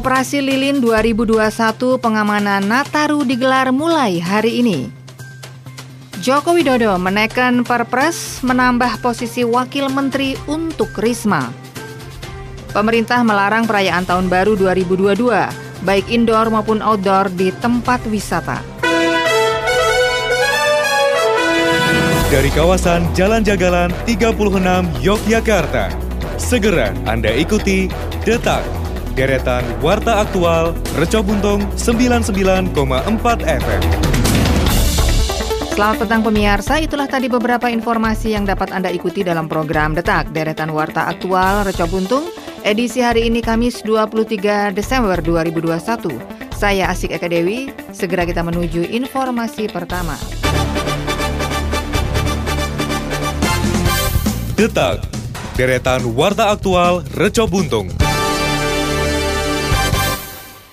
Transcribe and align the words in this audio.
Operasi 0.00 0.40
Lilin 0.40 0.80
2021 0.80 2.00
pengamanan 2.00 2.64
Nataru 2.64 3.20
digelar 3.20 3.68
mulai 3.68 4.16
hari 4.16 4.64
ini. 4.64 4.88
Joko 6.24 6.56
Widodo 6.56 6.96
menekan 6.96 7.68
Perpres 7.68 8.40
menambah 8.40 9.04
posisi 9.04 9.44
wakil 9.44 9.92
menteri 9.92 10.40
untuk 10.48 10.88
Risma. 10.96 11.52
Pemerintah 12.72 13.20
melarang 13.20 13.68
perayaan 13.68 14.08
Tahun 14.08 14.24
Baru 14.32 14.56
2022, 14.56 15.20
baik 15.84 16.08
indoor 16.08 16.48
maupun 16.48 16.80
outdoor 16.80 17.28
di 17.36 17.52
tempat 17.60 18.00
wisata. 18.08 18.64
Dari 22.32 22.48
kawasan 22.56 23.04
Jalan 23.12 23.44
Jagalan 23.44 23.92
36 24.08 24.64
Yogyakarta, 25.04 25.92
segera 26.40 26.88
Anda 27.04 27.36
ikuti 27.36 27.92
Detak 28.24 28.79
deretan 29.14 29.64
Warta 29.82 30.22
Aktual 30.22 30.74
Reco 30.96 31.20
Buntung 31.24 31.64
99,4 31.74 32.74
FM. 33.44 33.82
Selamat 35.70 35.96
petang 36.04 36.20
pemirsa, 36.20 36.76
itulah 36.76 37.08
tadi 37.08 37.30
beberapa 37.30 37.70
informasi 37.72 38.36
yang 38.36 38.44
dapat 38.44 38.68
Anda 38.68 38.92
ikuti 38.92 39.24
dalam 39.24 39.48
program 39.48 39.96
Detak 39.96 40.28
Deretan 40.34 40.74
Warta 40.76 41.08
Aktual 41.08 41.64
Reco 41.64 41.88
Buntung 41.88 42.28
edisi 42.68 43.00
hari 43.00 43.32
ini 43.32 43.40
Kamis 43.40 43.80
23 43.80 44.76
Desember 44.76 45.16
2021. 45.24 46.12
Saya 46.52 46.92
Asik 46.92 47.16
Eka 47.16 47.32
Dewi, 47.32 47.72
segera 47.96 48.28
kita 48.28 48.44
menuju 48.44 48.92
informasi 48.92 49.72
pertama. 49.72 50.12
Detak, 54.60 55.00
deretan 55.56 56.04
Warta 56.12 56.52
Aktual 56.52 57.00
Reco 57.16 57.48
Buntung. 57.48 57.88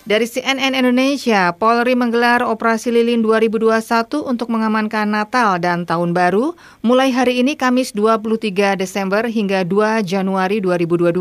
Dari 0.08 0.24
CNN 0.24 0.72
Indonesia, 0.72 1.52
Polri 1.52 1.92
menggelar 1.92 2.40
Operasi 2.40 2.96
Lilin 2.96 3.20
2021 3.20 4.24
untuk 4.24 4.48
mengamankan 4.48 5.04
Natal 5.04 5.60
dan 5.60 5.84
Tahun 5.84 6.16
Baru 6.16 6.56
mulai 6.80 7.12
hari 7.12 7.44
ini 7.44 7.60
Kamis 7.60 7.92
23 7.92 8.80
Desember 8.80 9.28
hingga 9.28 9.68
2 9.68 10.08
Januari 10.08 10.64
2022. 10.64 11.12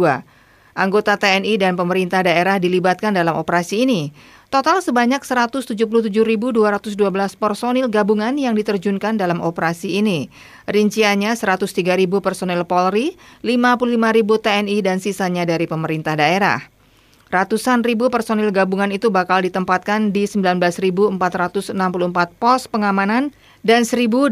Anggota 0.78 1.19
TNI 1.19 1.59
dan 1.59 1.75
pemerintah 1.75 2.23
daerah 2.23 2.62
dilibatkan 2.62 3.11
dalam 3.11 3.34
operasi 3.34 3.83
ini. 3.83 4.15
Total 4.55 4.78
sebanyak 4.78 5.19
177.212 5.19 5.75
personil 7.43 7.91
gabungan 7.91 8.39
yang 8.39 8.55
diterjunkan 8.55 9.19
dalam 9.19 9.43
operasi 9.43 9.98
ini. 9.98 10.31
Rinciannya 10.71 11.34
103.000 11.34 12.06
personil 12.23 12.62
Polri, 12.62 13.19
55.000 13.43 14.47
TNI 14.47 14.77
dan 14.78 15.03
sisanya 15.03 15.43
dari 15.43 15.67
pemerintah 15.67 16.15
daerah. 16.15 16.75
Ratusan 17.27 17.82
ribu 17.82 18.06
personil 18.06 18.55
gabungan 18.55 18.94
itu 18.94 19.10
bakal 19.10 19.42
ditempatkan 19.42 20.14
di 20.14 20.30
19.464 20.30 21.19
pos 22.38 22.70
pengamanan 22.70 23.34
dan 23.66 23.82
1.082 23.82 24.30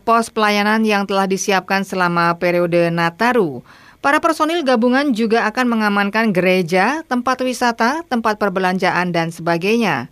pos 0.00 0.32
pelayanan 0.32 0.80
yang 0.88 1.04
telah 1.04 1.28
disiapkan 1.28 1.84
selama 1.84 2.32
periode 2.40 2.88
Nataru. 2.88 3.60
Para 4.00 4.16
personil 4.16 4.64
gabungan 4.64 5.12
juga 5.12 5.44
akan 5.44 5.76
mengamankan 5.76 6.32
gereja, 6.32 7.04
tempat 7.04 7.44
wisata, 7.44 8.00
tempat 8.08 8.40
perbelanjaan, 8.40 9.12
dan 9.12 9.28
sebagainya. 9.28 10.08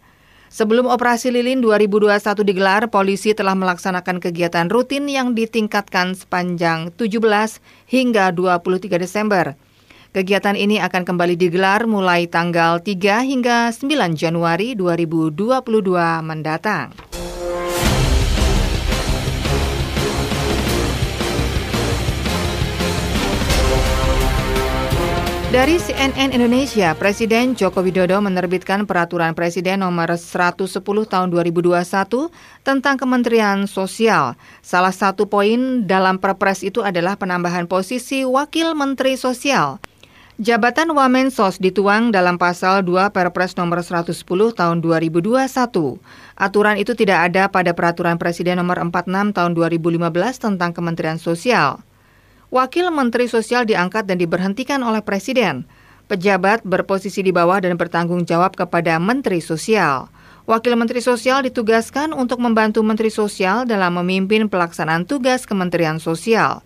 Sebelum 0.53 0.93
operasi 0.93 1.33
lilin 1.33 1.65
2021 1.65 2.45
digelar, 2.45 2.85
polisi 2.93 3.33
telah 3.33 3.57
melaksanakan 3.57 4.21
kegiatan 4.21 4.69
rutin 4.69 5.09
yang 5.09 5.33
ditingkatkan 5.33 6.13
sepanjang 6.13 6.93
17 7.01 7.65
hingga 7.89 8.29
23 8.37 9.01
Desember. 9.01 9.57
Kegiatan 10.09 10.57
ini 10.57 10.81
akan 10.81 11.05
kembali 11.05 11.37
digelar 11.37 11.85
mulai 11.85 12.25
tanggal 12.25 12.81
3 12.81 13.29
hingga 13.29 13.69
9 13.69 14.17
Januari 14.17 14.73
2022 14.73 15.61
mendatang. 16.25 16.97
Dari 25.53 25.77
CNN 25.77 26.33
Indonesia, 26.33 26.97
Presiden 26.97 27.53
Joko 27.53 27.85
Widodo 27.85 28.17
menerbitkan 28.25 28.89
peraturan 28.89 29.37
Presiden 29.37 29.85
nomor 29.85 30.17
110 30.17 30.73
tahun 31.09 31.29
2021 31.33 32.33
tentang 32.65 32.97
Kementerian 32.97 33.69
Sosial. 33.69 34.41
Salah 34.65 34.93
satu 34.93 35.29
poin 35.29 35.85
dalam 35.85 36.17
Perpres 36.17 36.65
itu 36.65 36.81
adalah 36.81 37.17
penambahan 37.21 37.69
posisi 37.69 38.25
Wakil 38.25 38.73
Menteri 38.73 39.17
Sosial. 39.17 39.81
Jabatan 40.39 40.95
Wamensos 40.95 41.59
dituang 41.59 42.15
dalam 42.15 42.39
pasal 42.39 42.87
2 42.87 43.11
Perpres 43.11 43.59
nomor 43.59 43.83
110 43.83 44.23
tahun 44.55 44.79
2021. 44.87 45.35
Aturan 46.39 46.79
itu 46.79 46.95
tidak 46.95 47.27
ada 47.27 47.51
pada 47.51 47.75
peraturan 47.75 48.23
Presiden 48.23 48.63
nomor 48.63 48.79
46 48.79 49.35
tahun 49.35 49.51
2015 49.59 49.99
tentang 50.39 50.71
Kementerian 50.71 51.19
Sosial. 51.19 51.83
Wakil 52.55 52.87
Menteri 52.95 53.27
Sosial 53.27 53.67
diangkat 53.67 54.07
dan 54.07 54.23
diberhentikan 54.23 54.79
oleh 54.87 55.03
Presiden. 55.03 55.67
Pejabat 56.07 56.63
berposisi 56.63 57.27
di 57.27 57.35
bawah 57.35 57.59
dan 57.59 57.75
bertanggung 57.75 58.23
jawab 58.23 58.55
kepada 58.55 58.95
Menteri 59.03 59.43
Sosial. 59.43 60.07
Wakil 60.47 60.79
Menteri 60.79 61.03
Sosial 61.03 61.51
ditugaskan 61.51 62.15
untuk 62.15 62.39
membantu 62.39 62.87
Menteri 62.87 63.11
Sosial 63.11 63.67
dalam 63.67 63.99
memimpin 63.99 64.47
pelaksanaan 64.47 65.03
tugas 65.03 65.51
Kementerian 65.51 65.99
Sosial. 65.99 66.63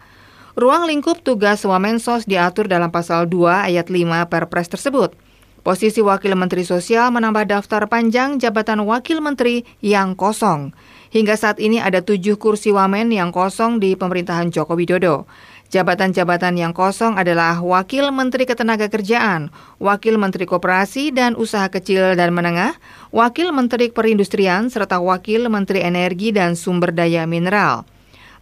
Ruang 0.52 0.84
lingkup 0.84 1.24
tugas 1.24 1.64
Wamensos 1.64 2.28
diatur 2.28 2.68
dalam 2.68 2.92
pasal 2.92 3.24
2 3.24 3.72
ayat 3.72 3.88
5 3.88 4.28
Perpres 4.28 4.68
tersebut. 4.68 5.16
Posisi 5.64 6.04
Wakil 6.04 6.36
Menteri 6.36 6.60
Sosial 6.68 7.08
menambah 7.08 7.48
daftar 7.48 7.88
panjang 7.88 8.36
jabatan 8.36 8.84
Wakil 8.84 9.24
Menteri 9.24 9.64
yang 9.80 10.12
kosong. 10.12 10.76
Hingga 11.08 11.40
saat 11.40 11.56
ini 11.56 11.80
ada 11.80 12.04
tujuh 12.04 12.36
kursi 12.36 12.68
wamen 12.68 13.08
yang 13.16 13.32
kosong 13.32 13.80
di 13.80 13.96
pemerintahan 13.96 14.52
Joko 14.52 14.76
Widodo. 14.76 15.24
Jabatan-jabatan 15.72 16.60
yang 16.60 16.76
kosong 16.76 17.16
adalah 17.16 17.56
Wakil 17.64 18.12
Menteri 18.12 18.44
Ketenagakerjaan, 18.44 19.48
Wakil 19.80 20.20
Menteri 20.20 20.44
Koperasi 20.44 21.16
dan 21.16 21.32
Usaha 21.32 21.72
Kecil 21.72 22.12
dan 22.12 22.36
Menengah, 22.36 22.76
Wakil 23.08 23.56
Menteri 23.56 23.88
Perindustrian, 23.88 24.68
serta 24.68 25.00
Wakil 25.00 25.48
Menteri 25.48 25.80
Energi 25.80 26.28
dan 26.28 26.60
Sumber 26.60 26.92
Daya 26.92 27.24
Mineral. 27.24 27.88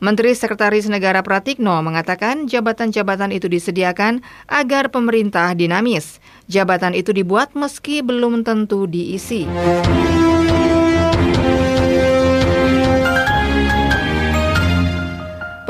Menteri 0.00 0.32
Sekretaris 0.32 0.88
Negara 0.88 1.20
Pratikno 1.20 1.76
mengatakan 1.84 2.48
jabatan-jabatan 2.48 3.36
itu 3.36 3.52
disediakan 3.52 4.24
agar 4.48 4.88
pemerintah 4.88 5.52
dinamis. 5.52 6.24
Jabatan 6.48 6.96
itu 6.96 7.12
dibuat 7.12 7.52
meski 7.52 8.00
belum 8.00 8.40
tentu 8.40 8.88
diisi. 8.88 9.44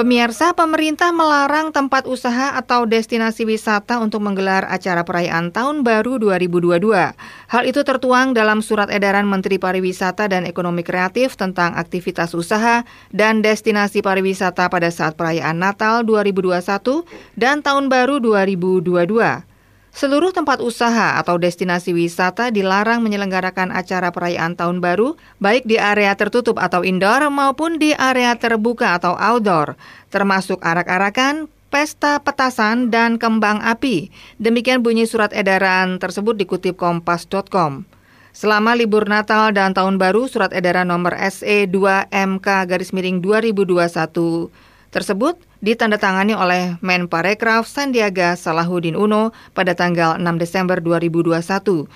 Pemirsa, 0.00 0.56
pemerintah 0.56 1.12
melarang 1.12 1.77
tempat 1.77 2.09
usaha 2.09 2.56
atau 2.56 2.88
destinasi 2.88 3.44
wisata 3.44 4.00
untuk 4.00 4.25
menggelar 4.25 4.65
acara 4.65 5.05
perayaan 5.05 5.53
Tahun 5.53 5.84
Baru 5.84 6.16
2022. 6.16 7.12
Hal 7.53 7.62
itu 7.69 7.84
tertuang 7.84 8.33
dalam 8.33 8.65
surat 8.65 8.88
edaran 8.88 9.28
Menteri 9.28 9.61
Pariwisata 9.61 10.25
dan 10.25 10.49
Ekonomi 10.49 10.81
Kreatif 10.81 11.37
tentang 11.37 11.77
aktivitas 11.77 12.33
usaha 12.33 12.88
dan 13.12 13.44
destinasi 13.44 14.00
pariwisata 14.00 14.72
pada 14.72 14.88
saat 14.88 15.21
perayaan 15.21 15.61
Natal 15.61 16.00
2021 16.09 17.05
dan 17.37 17.61
Tahun 17.61 17.93
Baru 17.93 18.25
2022. 18.25 19.50
Seluruh 19.91 20.31
tempat 20.31 20.62
usaha 20.62 21.19
atau 21.19 21.34
destinasi 21.34 21.91
wisata 21.91 22.55
dilarang 22.55 23.03
menyelenggarakan 23.03 23.75
acara 23.75 24.15
perayaan 24.15 24.55
Tahun 24.55 24.78
Baru, 24.78 25.19
baik 25.43 25.67
di 25.67 25.82
area 25.82 26.14
tertutup 26.14 26.62
atau 26.62 26.87
indoor 26.87 27.26
maupun 27.26 27.75
di 27.75 27.91
area 27.99 28.38
terbuka 28.38 28.94
atau 28.94 29.19
outdoor, 29.19 29.75
termasuk 30.14 30.62
arak-arakan, 30.62 31.50
pesta 31.75 32.23
petasan, 32.23 32.94
dan 32.94 33.19
kembang 33.19 33.59
api. 33.67 34.14
Demikian 34.38 34.87
bunyi 34.87 35.11
surat 35.11 35.35
edaran 35.35 35.99
tersebut 35.99 36.38
dikutip 36.38 36.79
kompas.com. 36.79 37.82
Selama 38.31 38.79
libur 38.79 39.11
Natal 39.11 39.50
dan 39.50 39.75
Tahun 39.75 39.99
Baru, 39.99 40.31
surat 40.31 40.55
edaran 40.55 40.87
nomor 40.87 41.19
SE 41.35 41.67
2 41.67 42.14
MK 42.14 42.47
garis 42.70 42.94
miring 42.94 43.19
2021 43.19 44.69
tersebut 44.90 45.38
ditandatangani 45.62 46.34
oleh 46.34 46.76
Menparekraf 46.82 47.66
Sandiaga 47.66 48.34
Salahuddin 48.34 48.98
Uno 48.98 49.31
pada 49.54 49.72
tanggal 49.75 50.19
6 50.19 50.22
Desember 50.37 50.82
2021. 50.82 51.87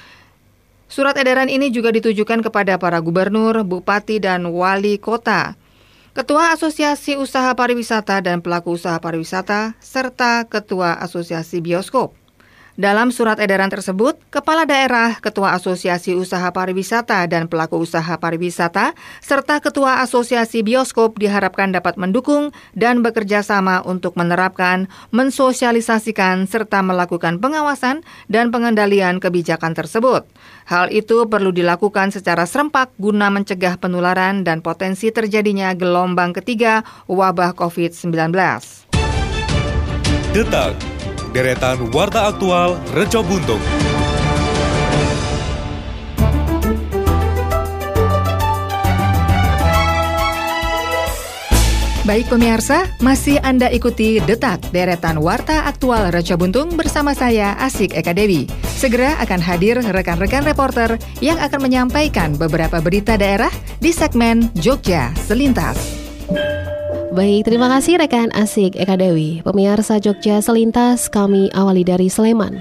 Surat 0.86 1.18
edaran 1.18 1.50
ini 1.50 1.74
juga 1.74 1.90
ditujukan 1.90 2.40
kepada 2.46 2.78
para 2.78 3.02
gubernur, 3.02 3.66
bupati, 3.66 4.22
dan 4.22 4.46
wali 4.46 4.96
kota, 4.96 5.58
Ketua 6.14 6.54
Asosiasi 6.54 7.18
Usaha 7.18 7.50
Pariwisata 7.58 8.22
dan 8.22 8.38
Pelaku 8.38 8.78
Usaha 8.78 9.02
Pariwisata, 9.02 9.74
serta 9.82 10.46
Ketua 10.46 10.94
Asosiasi 11.02 11.58
Bioskop. 11.58 12.23
Dalam 12.74 13.14
surat 13.14 13.38
edaran 13.38 13.70
tersebut, 13.70 14.18
Kepala 14.34 14.66
Daerah, 14.66 15.22
Ketua 15.22 15.54
Asosiasi 15.54 16.18
Usaha 16.18 16.50
Pariwisata 16.50 17.22
dan 17.30 17.46
pelaku 17.46 17.78
usaha 17.78 18.18
pariwisata, 18.18 18.98
serta 19.22 19.62
Ketua 19.62 20.02
Asosiasi 20.02 20.66
Bioskop 20.66 21.14
diharapkan 21.22 21.70
dapat 21.70 21.94
mendukung 21.94 22.50
dan 22.74 22.98
bekerja 23.06 23.46
sama 23.46 23.78
untuk 23.86 24.18
menerapkan, 24.18 24.90
mensosialisasikan, 25.14 26.50
serta 26.50 26.82
melakukan 26.82 27.38
pengawasan 27.38 28.02
dan 28.26 28.50
pengendalian 28.50 29.22
kebijakan 29.22 29.78
tersebut. 29.78 30.26
Hal 30.66 30.90
itu 30.90 31.30
perlu 31.30 31.54
dilakukan 31.54 32.10
secara 32.10 32.42
serempak 32.42 32.90
guna 32.98 33.30
mencegah 33.30 33.78
penularan 33.78 34.42
dan 34.42 34.66
potensi 34.66 35.14
terjadinya 35.14 35.70
gelombang 35.78 36.34
ketiga 36.34 36.82
wabah 37.06 37.54
COVID-19. 37.54 38.34
Detak 40.34 40.93
deretan 41.34 41.90
Warta 41.90 42.30
Aktual 42.30 42.78
Reco 42.94 43.26
Buntung. 43.26 43.58
Baik 52.06 52.30
pemirsa, 52.30 52.86
masih 53.02 53.42
Anda 53.42 53.66
ikuti 53.72 54.22
Detak 54.22 54.62
Deretan 54.70 55.18
Warta 55.18 55.66
Aktual 55.66 56.14
Reco 56.14 56.38
Buntung 56.38 56.78
bersama 56.78 57.18
saya 57.18 57.58
Asik 57.58 57.98
Eka 57.98 58.14
Dewi. 58.14 58.46
Segera 58.78 59.18
akan 59.18 59.42
hadir 59.42 59.82
rekan-rekan 59.82 60.46
reporter 60.46 61.02
yang 61.18 61.42
akan 61.42 61.66
menyampaikan 61.66 62.38
beberapa 62.38 62.78
berita 62.78 63.18
daerah 63.18 63.50
di 63.82 63.90
segmen 63.90 64.54
Jogja 64.54 65.10
Selintas. 65.26 65.93
Baik, 67.14 67.46
terima 67.46 67.70
kasih 67.70 67.94
rekan 67.94 68.34
asik 68.34 68.74
Eka 68.74 68.98
Dewi. 68.98 69.38
Pemirsa 69.46 70.02
Jogja 70.02 70.42
selintas 70.42 71.06
kami 71.06 71.46
awali 71.54 71.86
dari 71.86 72.10
Sleman. 72.10 72.58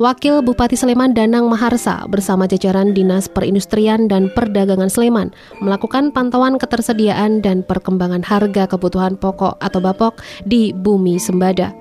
Wakil 0.00 0.40
Bupati 0.40 0.80
Sleman 0.80 1.12
Danang 1.12 1.44
Maharsa 1.44 2.08
bersama 2.08 2.48
jajaran 2.48 2.96
Dinas 2.96 3.28
Perindustrian 3.28 4.08
dan 4.08 4.32
Perdagangan 4.32 4.88
Sleman 4.88 5.36
melakukan 5.60 6.08
pantauan 6.08 6.56
ketersediaan 6.56 7.44
dan 7.44 7.60
perkembangan 7.60 8.24
harga 8.24 8.64
kebutuhan 8.64 9.20
pokok 9.20 9.60
atau 9.60 9.80
bapok 9.84 10.24
di 10.48 10.72
Bumi 10.72 11.20
Sembada. 11.20 11.76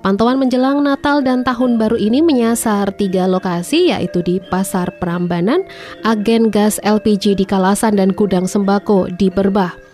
Pantauan 0.00 0.40
menjelang 0.40 0.80
Natal 0.80 1.20
dan 1.20 1.44
Tahun 1.44 1.76
Baru 1.76 2.00
ini 2.00 2.24
menyasar 2.24 2.88
tiga 2.96 3.28
lokasi 3.28 3.92
yaitu 3.92 4.24
di 4.24 4.40
Pasar 4.48 4.96
Prambanan, 4.96 5.60
agen 6.08 6.48
gas 6.48 6.80
LPG 6.80 7.36
di 7.36 7.44
Kalasan 7.44 8.00
dan 8.00 8.16
gudang 8.16 8.48
sembako 8.48 9.12
di 9.20 9.28
Berbah. 9.28 9.87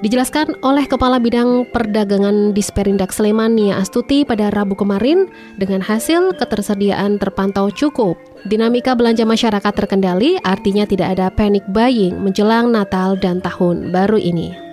Dijelaskan 0.00 0.56
oleh 0.64 0.88
Kepala 0.88 1.20
Bidang 1.20 1.68
Perdagangan 1.76 2.56
Disperindak 2.56 3.12
Sleman 3.12 3.52
Nia 3.52 3.76
Astuti 3.76 4.24
pada 4.24 4.48
Rabu 4.48 4.72
kemarin, 4.72 5.28
dengan 5.60 5.84
hasil 5.84 6.40
ketersediaan 6.40 7.20
terpantau 7.20 7.68
cukup. 7.68 8.16
Dinamika 8.48 8.96
belanja 8.96 9.28
masyarakat 9.28 9.72
terkendali, 9.76 10.40
artinya 10.40 10.88
tidak 10.88 11.20
ada 11.20 11.28
panic 11.28 11.68
buying 11.68 12.16
menjelang 12.16 12.72
Natal 12.72 13.20
dan 13.20 13.44
Tahun 13.44 13.92
Baru 13.92 14.16
ini. 14.16 14.69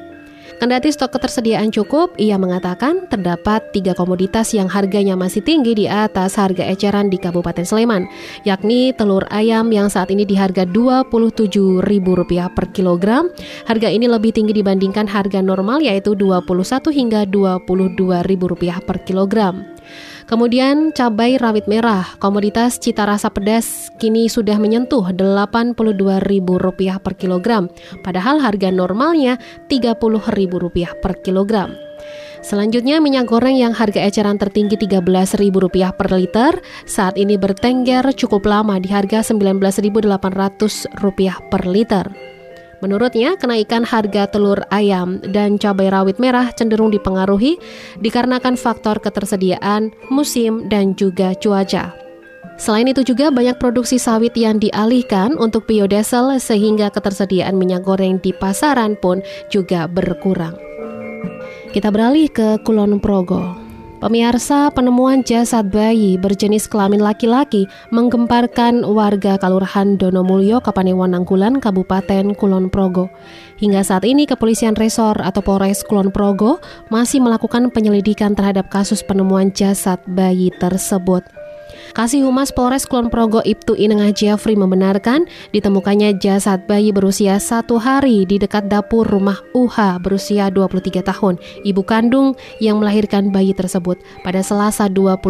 Kendati 0.58 0.90
stok 0.90 1.14
ketersediaan 1.14 1.70
cukup, 1.70 2.18
ia 2.18 2.34
mengatakan 2.34 3.06
terdapat 3.14 3.62
tiga 3.78 3.94
komoditas 3.94 4.58
yang 4.58 4.66
harganya 4.66 5.14
masih 5.14 5.46
tinggi 5.46 5.78
di 5.78 5.86
atas 5.86 6.34
harga 6.34 6.66
eceran 6.66 7.14
di 7.14 7.22
Kabupaten 7.22 7.62
Sleman, 7.62 8.10
yakni 8.42 8.90
telur 8.98 9.22
ayam 9.30 9.70
yang 9.70 9.86
saat 9.86 10.10
ini 10.10 10.26
di 10.26 10.34
harga 10.34 10.66
Rp27.000 10.66 12.58
per 12.58 12.74
kilogram. 12.74 13.30
Harga 13.70 13.86
ini 13.94 14.10
lebih 14.10 14.34
tinggi 14.34 14.58
dibandingkan 14.58 15.06
harga 15.06 15.46
normal 15.46 15.78
yaitu 15.86 16.18
Rp21 16.18 16.90
hingga 16.90 17.22
Rp22.000 17.30 18.82
per 18.82 18.98
kilogram. 19.06 19.77
Kemudian 20.28 20.92
cabai 20.92 21.40
rawit 21.40 21.72
merah, 21.72 22.04
komoditas 22.20 22.76
cita 22.78 23.08
rasa 23.08 23.32
pedas 23.32 23.88
kini 23.96 24.28
sudah 24.28 24.60
menyentuh 24.60 25.16
Rp82.000 25.16 27.00
per 27.00 27.14
kilogram, 27.16 27.72
padahal 28.04 28.44
harga 28.44 28.68
normalnya 28.68 29.40
Rp30.000 29.72 31.00
per 31.00 31.24
kilogram. 31.24 31.72
Selanjutnya 32.44 33.02
minyak 33.02 33.28
goreng 33.28 33.58
yang 33.58 33.74
harga 33.74 34.04
eceran 34.04 34.38
tertinggi 34.38 34.78
Rp13.000 34.78 35.92
per 35.96 36.08
liter 36.14 36.54
saat 36.86 37.18
ini 37.18 37.36
bertengger 37.36 38.06
cukup 38.14 38.46
lama 38.46 38.80
di 38.80 38.88
harga 38.88 39.26
Rp19.800 39.26 41.50
per 41.50 41.64
liter. 41.66 42.37
Menurutnya, 42.78 43.34
kenaikan 43.42 43.82
harga 43.82 44.30
telur 44.30 44.62
ayam 44.70 45.18
dan 45.34 45.58
cabai 45.58 45.90
rawit 45.90 46.22
merah 46.22 46.54
cenderung 46.54 46.94
dipengaruhi 46.94 47.58
dikarenakan 48.06 48.54
faktor 48.54 49.02
ketersediaan, 49.02 49.90
musim, 50.14 50.70
dan 50.70 50.94
juga 50.94 51.34
cuaca. 51.34 51.98
Selain 52.58 52.90
itu 52.90 53.02
juga 53.06 53.30
banyak 53.34 53.58
produksi 53.62 54.02
sawit 54.02 54.34
yang 54.38 54.58
dialihkan 54.58 55.38
untuk 55.38 55.66
biodiesel 55.70 56.38
sehingga 56.42 56.90
ketersediaan 56.90 57.58
minyak 57.58 57.86
goreng 57.86 58.18
di 58.22 58.34
pasaran 58.34 58.98
pun 58.98 59.22
juga 59.50 59.86
berkurang. 59.86 60.58
Kita 61.74 61.94
beralih 61.94 62.30
ke 62.30 62.62
Kulon 62.66 62.98
Progo. 62.98 63.57
Pemirsa, 63.98 64.70
penemuan 64.70 65.26
jasad 65.26 65.74
bayi 65.74 66.22
berjenis 66.22 66.70
kelamin 66.70 67.02
laki-laki 67.02 67.66
menggemparkan 67.90 68.86
warga 68.86 69.42
Kalurahan 69.42 69.98
Donomulyo, 69.98 70.62
Kapanewon 70.62 71.18
Nangkulan, 71.18 71.58
Kabupaten 71.58 72.38
Kulon 72.38 72.70
Progo. 72.70 73.10
Hingga 73.58 73.82
saat 73.82 74.06
ini, 74.06 74.30
Kepolisian 74.30 74.78
Resor 74.78 75.18
atau 75.18 75.42
Polres 75.42 75.82
Kulon 75.82 76.14
Progo 76.14 76.62
masih 76.94 77.26
melakukan 77.26 77.74
penyelidikan 77.74 78.38
terhadap 78.38 78.70
kasus 78.70 79.02
penemuan 79.02 79.50
jasad 79.50 79.98
bayi 80.06 80.54
tersebut. 80.54 81.26
Kasih 81.98 82.30
Humas 82.30 82.54
Polres 82.54 82.86
Kulon 82.86 83.10
Progo 83.10 83.42
Ibtu 83.42 83.74
Inengah 83.74 84.14
Jafri 84.14 84.54
membenarkan 84.54 85.26
ditemukannya 85.50 86.22
jasad 86.22 86.70
bayi 86.70 86.94
berusia 86.94 87.42
satu 87.42 87.82
hari 87.82 88.22
di 88.22 88.38
dekat 88.38 88.70
dapur 88.70 89.02
rumah 89.02 89.42
UH 89.58 89.98
berusia 90.06 90.54
23 90.54 91.02
tahun, 91.02 91.42
ibu 91.66 91.82
kandung 91.82 92.38
yang 92.62 92.78
melahirkan 92.78 93.34
bayi 93.34 93.50
tersebut 93.58 93.98
pada 94.22 94.46
Selasa 94.46 94.86
21 94.86 95.26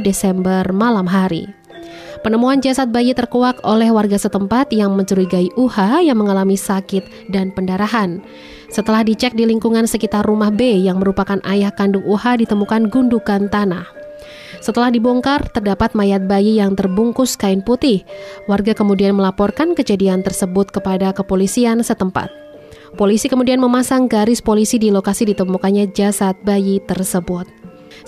Desember 0.00 0.64
malam 0.72 1.04
hari. 1.04 1.44
Penemuan 2.24 2.64
jasad 2.64 2.88
bayi 2.88 3.12
terkuak 3.12 3.60
oleh 3.60 3.92
warga 3.92 4.16
setempat 4.16 4.72
yang 4.72 4.96
mencurigai 4.96 5.52
UH 5.60 6.08
yang 6.08 6.16
mengalami 6.16 6.56
sakit 6.56 7.28
dan 7.28 7.52
pendarahan. 7.52 8.24
Setelah 8.72 9.04
dicek 9.04 9.36
di 9.36 9.44
lingkungan 9.44 9.84
sekitar 9.84 10.24
rumah 10.24 10.48
B 10.48 10.72
yang 10.72 11.04
merupakan 11.04 11.36
ayah 11.44 11.68
kandung 11.68 12.08
UH 12.08 12.40
ditemukan 12.40 12.88
gundukan 12.88 13.52
tanah. 13.52 14.07
Setelah 14.58 14.90
dibongkar, 14.90 15.48
terdapat 15.54 15.94
mayat 15.94 16.26
bayi 16.26 16.58
yang 16.58 16.74
terbungkus 16.74 17.38
kain 17.38 17.62
putih. 17.62 18.02
Warga 18.50 18.74
kemudian 18.74 19.14
melaporkan 19.14 19.78
kejadian 19.78 20.26
tersebut 20.26 20.74
kepada 20.74 21.14
kepolisian 21.14 21.78
setempat. 21.80 22.30
Polisi 22.98 23.30
kemudian 23.30 23.62
memasang 23.62 24.10
garis 24.10 24.42
polisi 24.42 24.80
di 24.80 24.88
lokasi 24.88 25.28
ditemukannya 25.30 25.92
jasad 25.94 26.34
bayi 26.42 26.82
tersebut. 26.82 27.46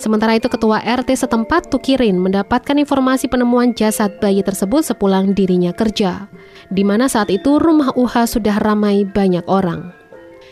Sementara 0.01 0.33
itu 0.33 0.49
Ketua 0.49 0.81
RT 0.81 1.13
setempat 1.13 1.69
Tukirin 1.69 2.17
mendapatkan 2.17 2.73
informasi 2.73 3.29
penemuan 3.29 3.77
jasad 3.77 4.17
bayi 4.17 4.41
tersebut 4.41 4.81
sepulang 4.81 5.37
dirinya 5.37 5.69
kerja, 5.69 6.25
di 6.73 6.81
mana 6.81 7.05
saat 7.05 7.29
itu 7.29 7.61
rumah 7.61 7.93
UH 7.93 8.39
sudah 8.39 8.57
ramai 8.57 9.05
banyak 9.05 9.45
orang. 9.45 10.00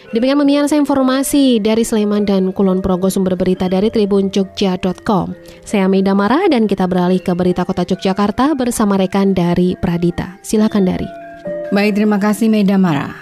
Demikian 0.09 0.41
pemirsa 0.41 0.73
informasi 0.73 1.61
dari 1.61 1.85
Sleman 1.85 2.25
dan 2.25 2.49
Kulon 2.49 2.81
Progo 2.81 3.13
sumber 3.13 3.37
berita 3.37 3.69
dari 3.69 3.93
tribunjogja.com. 3.93 5.37
Saya 5.61 5.85
Meida 5.85 6.17
Mara 6.17 6.49
dan 6.49 6.65
kita 6.65 6.89
beralih 6.89 7.21
ke 7.21 7.29
berita 7.37 7.61
kota 7.61 7.85
Yogyakarta 7.85 8.57
bersama 8.57 8.97
rekan 8.97 9.37
dari 9.37 9.77
Pradita. 9.77 10.41
Silakan 10.41 10.89
dari. 10.89 11.05
Baik, 11.69 12.01
terima 12.01 12.17
kasih 12.17 12.49
Meida 12.49 12.81
Mara. 12.81 13.13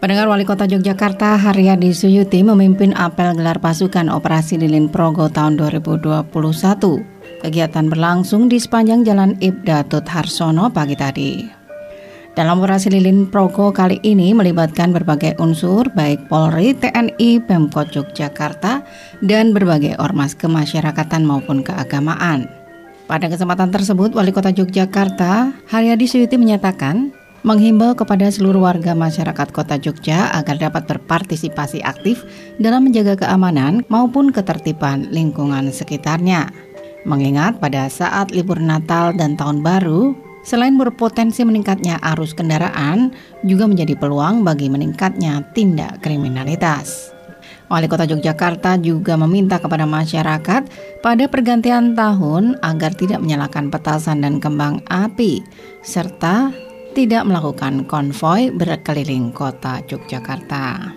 Pendengar 0.00 0.32
Wali 0.32 0.48
Kota 0.48 0.64
Yogyakarta 0.64 1.36
Haryadi 1.36 1.92
Suyuti 1.92 2.40
memimpin 2.40 2.96
apel 2.96 3.36
gelar 3.36 3.60
pasukan 3.60 4.08
operasi 4.08 4.56
Lilin 4.56 4.88
Progo 4.88 5.28
tahun 5.28 5.60
2021. 5.60 6.24
Kegiatan 7.44 7.86
berlangsung 7.92 8.48
di 8.48 8.56
sepanjang 8.56 9.04
Jalan 9.04 9.36
Ibda 9.44 9.84
Tut 9.92 10.08
Harsono 10.08 10.72
pagi 10.72 10.96
tadi. 10.96 11.57
Dalam 12.38 12.62
operasi 12.62 12.94
lilin 12.94 13.26
Progo 13.26 13.74
kali 13.74 13.98
ini 14.06 14.30
melibatkan 14.30 14.94
berbagai 14.94 15.34
unsur 15.42 15.90
baik 15.90 16.30
Polri, 16.30 16.70
TNI, 16.70 17.42
Pemkot 17.42 17.90
Yogyakarta, 17.90 18.86
dan 19.26 19.50
berbagai 19.50 19.98
ormas 19.98 20.38
kemasyarakatan 20.38 21.26
maupun 21.26 21.66
keagamaan. 21.66 22.46
Pada 23.10 23.26
kesempatan 23.26 23.74
tersebut, 23.74 24.14
Wali 24.14 24.30
Kota 24.30 24.54
Yogyakarta, 24.54 25.50
Haryadi 25.66 26.06
Suyuti 26.06 26.38
menyatakan, 26.38 27.10
menghimbau 27.42 27.98
kepada 27.98 28.30
seluruh 28.30 28.62
warga 28.62 28.94
masyarakat 28.94 29.50
Kota 29.50 29.74
Jogja 29.74 30.30
agar 30.30 30.62
dapat 30.62 30.86
berpartisipasi 30.86 31.82
aktif 31.82 32.22
dalam 32.62 32.86
menjaga 32.86 33.18
keamanan 33.18 33.82
maupun 33.90 34.30
ketertiban 34.30 35.10
lingkungan 35.10 35.74
sekitarnya. 35.74 36.54
Mengingat 37.02 37.58
pada 37.58 37.90
saat 37.90 38.30
libur 38.30 38.62
Natal 38.62 39.10
dan 39.18 39.34
Tahun 39.34 39.58
Baru, 39.58 40.27
Selain 40.48 40.80
berpotensi 40.80 41.44
meningkatnya 41.44 42.00
arus 42.16 42.32
kendaraan, 42.32 43.12
juga 43.44 43.68
menjadi 43.68 43.92
peluang 44.00 44.48
bagi 44.48 44.72
meningkatnya 44.72 45.44
tindak 45.52 46.00
kriminalitas. 46.00 47.12
Wali 47.68 47.84
Kota 47.84 48.08
Yogyakarta 48.08 48.80
juga 48.80 49.20
meminta 49.20 49.60
kepada 49.60 49.84
masyarakat 49.84 50.64
pada 51.04 51.24
pergantian 51.28 51.92
tahun 51.92 52.56
agar 52.64 52.96
tidak 52.96 53.20
menyalakan 53.20 53.68
petasan 53.68 54.24
dan 54.24 54.40
kembang 54.40 54.80
api, 54.88 55.44
serta 55.84 56.48
tidak 56.96 57.28
melakukan 57.28 57.84
konvoi 57.84 58.48
berkeliling 58.48 59.36
kota 59.36 59.84
Yogyakarta. 59.84 60.96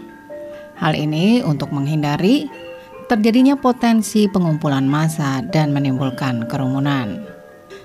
Hal 0.79 0.95
ini 0.95 1.43
untuk 1.43 1.75
menghindari 1.75 2.47
terjadinya 3.11 3.59
potensi 3.59 4.31
pengumpulan 4.31 4.87
massa 4.87 5.43
dan 5.43 5.75
menimbulkan 5.75 6.47
kerumunan. 6.47 7.30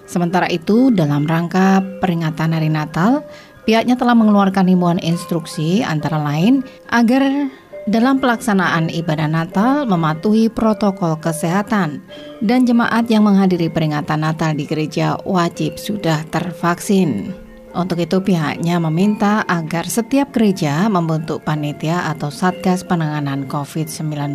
Sementara 0.06 0.46
itu, 0.46 0.94
dalam 0.94 1.26
rangka 1.26 1.82
peringatan 1.98 2.54
Hari 2.54 2.70
Natal, 2.70 3.26
pihaknya 3.66 3.98
telah 3.98 4.14
mengeluarkan 4.14 4.70
himbauan 4.70 5.02
instruksi 5.02 5.82
antara 5.82 6.22
lain 6.22 6.62
agar 6.94 7.50
dalam 7.86 8.18
pelaksanaan 8.18 8.90
ibadah 8.90 9.30
Natal 9.30 9.86
mematuhi 9.86 10.50
protokol 10.50 11.18
kesehatan 11.22 12.02
dan 12.42 12.66
jemaat 12.66 13.06
yang 13.06 13.26
menghadiri 13.26 13.70
peringatan 13.70 14.26
Natal 14.26 14.58
di 14.58 14.66
gereja 14.66 15.18
wajib 15.22 15.78
sudah 15.78 16.26
tervaksin. 16.30 17.30
Untuk 17.76 18.00
itu 18.00 18.18
pihaknya 18.24 18.80
meminta 18.80 19.44
agar 19.44 19.84
setiap 19.84 20.32
gereja 20.32 20.88
membentuk 20.88 21.44
panitia 21.44 22.08
atau 22.08 22.32
satgas 22.32 22.80
penanganan 22.82 23.44
COVID-19 23.46 24.32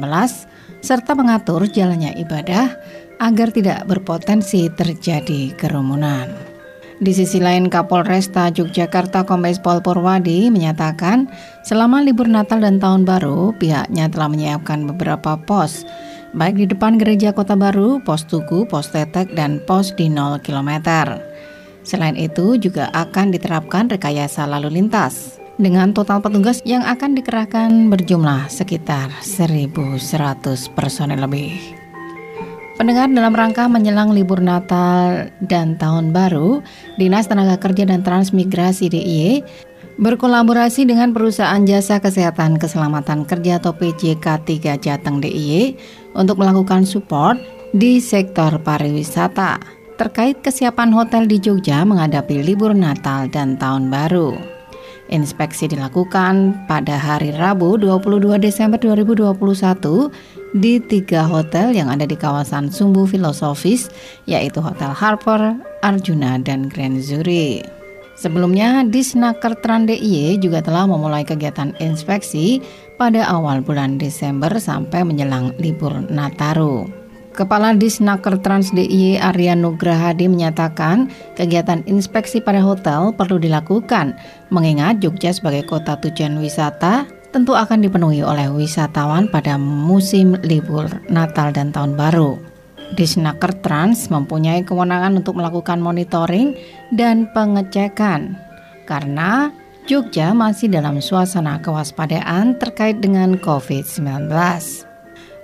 serta 0.79 1.11
mengatur 1.17 1.65
jalannya 1.65 2.21
ibadah 2.21 2.69
agar 3.21 3.53
tidak 3.53 3.85
berpotensi 3.85 4.67
terjadi 4.73 5.53
kerumunan. 5.53 6.51
Di 7.01 7.17
sisi 7.17 7.41
lain, 7.41 7.65
Kapolresta 7.65 8.53
Yogyakarta 8.53 9.25
Kombes 9.25 9.57
Pol 9.57 9.81
Purwadi 9.81 10.53
menyatakan 10.53 11.25
selama 11.65 12.01
libur 12.01 12.29
Natal 12.29 12.61
dan 12.61 12.77
Tahun 12.77 13.05
Baru, 13.05 13.57
pihaknya 13.57 14.05
telah 14.05 14.29
menyiapkan 14.29 14.85
beberapa 14.85 15.33
pos, 15.33 15.81
baik 16.37 16.61
di 16.61 16.65
depan 16.69 17.01
gereja 17.01 17.33
Kota 17.33 17.57
Baru, 17.57 17.97
pos 18.05 18.21
Tugu, 18.29 18.69
pos 18.69 18.93
Tetek, 18.93 19.33
dan 19.33 19.57
pos 19.65 19.97
di 19.97 20.13
0 20.13 20.45
km. 20.45 20.85
Selain 21.81 22.13
itu, 22.13 22.61
juga 22.61 22.93
akan 22.93 23.33
diterapkan 23.33 23.89
rekayasa 23.89 24.45
lalu 24.45 24.77
lintas 24.77 25.41
dengan 25.57 25.97
total 25.97 26.21
petugas 26.21 26.61
yang 26.69 26.85
akan 26.85 27.17
dikerahkan 27.17 27.89
berjumlah 27.89 28.45
sekitar 28.45 29.09
1.100 29.25 29.97
personel 30.77 31.25
lebih. 31.25 31.80
Pendengar 32.81 33.13
dalam 33.13 33.37
rangka 33.37 33.69
menjelang 33.69 34.09
libur 34.09 34.41
Natal 34.41 35.29
dan 35.45 35.77
Tahun 35.77 36.09
Baru, 36.09 36.65
Dinas 36.97 37.29
Tenaga 37.29 37.61
Kerja 37.61 37.85
dan 37.85 38.01
Transmigrasi 38.01 38.89
DIY 38.89 39.45
berkolaborasi 40.01 40.89
dengan 40.89 41.13
perusahaan 41.13 41.61
jasa 41.61 42.01
kesehatan 42.01 42.57
keselamatan 42.57 43.29
kerja 43.29 43.61
atau 43.61 43.77
PJK 43.77 44.25
3 44.25 44.81
Jateng 44.81 45.21
DIY 45.21 45.77
untuk 46.17 46.41
melakukan 46.41 46.81
support 46.81 47.37
di 47.69 48.01
sektor 48.01 48.57
pariwisata 48.57 49.61
terkait 50.01 50.41
kesiapan 50.41 50.89
hotel 50.89 51.29
di 51.29 51.37
Jogja 51.37 51.85
menghadapi 51.85 52.41
libur 52.41 52.73
Natal 52.73 53.29
dan 53.29 53.61
Tahun 53.61 53.93
Baru. 53.93 54.33
Inspeksi 55.11 55.67
dilakukan 55.67 56.65
pada 56.71 56.95
hari 56.95 57.35
Rabu 57.35 57.75
22 57.75 58.39
Desember 58.39 58.79
2021 58.79 59.37
di 60.51 60.79
tiga 60.83 61.23
hotel 61.23 61.71
yang 61.71 61.87
ada 61.87 62.03
di 62.03 62.15
kawasan 62.15 62.67
Sumbu 62.71 63.07
Filosofis, 63.07 63.87
yaitu 64.27 64.59
Hotel 64.59 64.91
Harper, 64.91 65.55
Arjuna, 65.83 66.39
dan 66.39 66.67
Grand 66.67 66.99
Zuri. 66.99 67.63
Sebelumnya, 68.19 68.85
Disnaker 68.85 69.57
Tran 69.65 69.89
DIY 69.89 70.43
juga 70.43 70.61
telah 70.61 70.85
memulai 70.85 71.25
kegiatan 71.25 71.73
inspeksi 71.81 72.61
pada 73.01 73.25
awal 73.25 73.65
bulan 73.65 73.97
Desember 73.97 74.51
sampai 74.61 75.01
menjelang 75.01 75.57
libur 75.57 75.89
Nataru. 76.05 76.85
Kepala 77.31 77.71
Disnaker 77.71 78.35
Trans 78.43 78.75
DIY 78.75 79.23
Arya 79.23 79.55
Nugrahadi 79.55 80.27
menyatakan 80.27 81.07
kegiatan 81.39 81.79
inspeksi 81.87 82.43
pada 82.43 82.59
hotel 82.59 83.15
perlu 83.15 83.39
dilakukan 83.39 84.19
mengingat 84.51 84.99
Jogja 84.99 85.31
sebagai 85.31 85.63
kota 85.63 85.95
tujuan 86.03 86.43
wisata 86.43 87.07
tentu 87.31 87.55
akan 87.55 87.79
dipenuhi 87.79 88.21
oleh 88.21 88.51
wisatawan 88.51 89.31
pada 89.31 89.55
musim 89.55 90.35
libur 90.43 90.87
Natal 91.07 91.55
dan 91.55 91.71
Tahun 91.71 91.95
Baru. 91.95 92.37
Disnaker 92.91 93.55
Trans 93.63 94.11
mempunyai 94.11 94.67
kewenangan 94.67 95.15
untuk 95.15 95.39
melakukan 95.39 95.79
monitoring 95.79 96.59
dan 96.91 97.31
pengecekan 97.31 98.35
karena 98.83 99.55
Jogja 99.87 100.35
masih 100.35 100.69
dalam 100.69 100.99
suasana 100.99 101.57
kewaspadaan 101.63 102.59
terkait 102.59 102.99
dengan 102.99 103.39
COVID-19. 103.39 104.29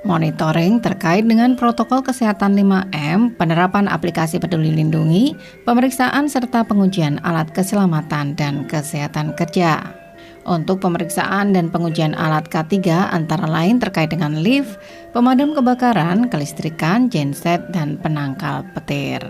Monitoring 0.05 0.77
terkait 0.79 1.25
dengan 1.25 1.57
protokol 1.57 2.05
kesehatan 2.05 2.53
5M, 2.53 3.33
penerapan 3.35 3.89
aplikasi 3.89 4.37
peduli 4.37 4.71
lindungi, 4.71 5.33
pemeriksaan 5.65 6.29
serta 6.29 6.63
pengujian 6.63 7.17
alat 7.25 7.49
keselamatan 7.49 8.37
dan 8.37 8.63
kesehatan 8.69 9.33
kerja 9.33 10.06
untuk 10.47 10.79
pemeriksaan 10.79 11.51
dan 11.51 11.67
pengujian 11.67 12.15
alat 12.15 12.47
K3 12.47 13.11
antara 13.11 13.45
lain 13.45 13.77
terkait 13.77 14.09
dengan 14.09 14.39
lift, 14.39 14.79
pemadam 15.11 15.51
kebakaran, 15.53 16.31
kelistrikan, 16.31 17.11
genset, 17.11 17.61
dan 17.75 17.99
penangkal 17.99 18.63
petir. 18.71 19.21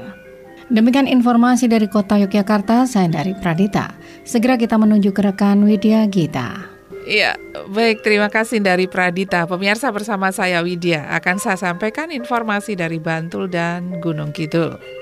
Demikian 0.69 1.07
informasi 1.07 1.65
dari 1.65 1.87
kota 1.89 2.19
Yogyakarta, 2.21 2.85
saya 2.85 3.09
dari 3.09 3.31
Pradita. 3.33 3.95
Segera 4.27 4.59
kita 4.59 4.75
menuju 4.75 5.15
ke 5.15 5.23
rekan 5.23 5.63
Widya 5.63 6.05
Gita. 6.11 6.77
Iya, 7.07 7.39
baik 7.71 8.03
terima 8.03 8.27
kasih 8.27 8.59
dari 8.59 8.83
Pradita. 8.83 9.47
Pemirsa 9.47 9.95
bersama 9.95 10.27
saya 10.35 10.59
Widya 10.59 11.07
akan 11.15 11.39
saya 11.39 11.55
sampaikan 11.55 12.11
informasi 12.11 12.75
dari 12.75 12.99
Bantul 12.99 13.47
dan 13.47 14.03
Gunung 14.03 14.35
Kidul. 14.35 14.96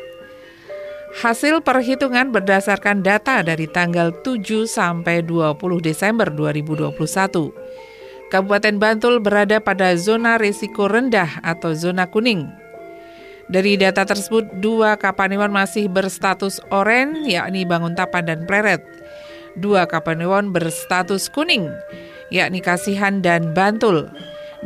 Hasil 1.16 1.64
perhitungan 1.64 2.36
berdasarkan 2.36 3.00
data 3.00 3.40
dari 3.40 3.72
tanggal 3.72 4.12
7 4.20 4.68
sampai 4.68 5.24
20 5.24 5.56
Desember 5.80 6.28
2021. 6.28 7.56
Kabupaten 8.28 8.76
Bantul 8.76 9.24
berada 9.24 9.64
pada 9.64 9.96
zona 9.96 10.36
risiko 10.36 10.92
rendah 10.92 11.40
atau 11.40 11.72
zona 11.72 12.12
kuning. 12.12 12.52
Dari 13.48 13.80
data 13.80 14.04
tersebut, 14.04 14.60
dua 14.60 15.00
Kapanewon 15.00 15.56
masih 15.56 15.88
berstatus 15.88 16.60
oranye, 16.68 17.40
yakni 17.40 17.64
Banguntapan 17.64 18.28
dan 18.28 18.44
Pleret. 18.44 18.84
Dua 19.56 19.88
Kapanewon 19.88 20.52
berstatus 20.52 21.32
kuning, 21.32 21.72
yakni 22.28 22.60
Kasihan 22.60 23.24
dan 23.24 23.56
Bantul. 23.56 24.12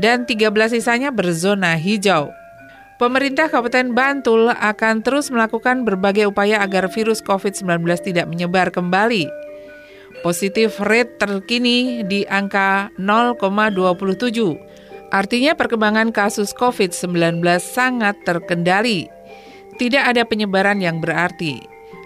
Dan 0.02 0.26
13 0.26 0.50
sisanya 0.74 1.14
berzona 1.14 1.78
hijau. 1.78 2.39
Pemerintah 3.00 3.48
Kabupaten 3.48 3.96
Bantul 3.96 4.52
akan 4.52 5.08
terus 5.08 5.32
melakukan 5.32 5.88
berbagai 5.88 6.28
upaya 6.28 6.60
agar 6.60 6.92
virus 6.92 7.24
COVID-19 7.24 7.88
tidak 8.04 8.28
menyebar 8.28 8.76
kembali. 8.76 9.24
Positif 10.20 10.84
rate 10.84 11.16
terkini 11.16 12.04
di 12.04 12.28
angka 12.28 12.92
0,27. 13.00 15.16
Artinya 15.16 15.56
perkembangan 15.56 16.12
kasus 16.12 16.52
COVID-19 16.52 17.40
sangat 17.64 18.20
terkendali. 18.28 19.08
Tidak 19.80 20.04
ada 20.04 20.28
penyebaran 20.28 20.84
yang 20.84 21.00
berarti. 21.00 21.56